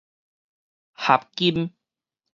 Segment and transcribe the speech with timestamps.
[0.97, 1.71] 合金